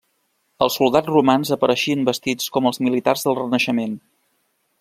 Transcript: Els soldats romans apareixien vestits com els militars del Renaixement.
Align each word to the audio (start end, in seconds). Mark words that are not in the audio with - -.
Els 0.65 0.77
soldats 0.79 1.11
romans 1.15 1.51
apareixien 1.57 2.09
vestits 2.09 2.49
com 2.57 2.71
els 2.71 2.83
militars 2.89 3.27
del 3.29 3.41
Renaixement. 3.45 3.99